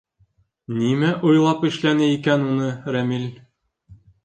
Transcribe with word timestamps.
Нимә 0.77 1.11
уйлап 1.31 1.67
эшләне 1.69 2.09
икән 2.15 2.49
уны 2.49 2.73
Рәмил?.. 2.99 3.31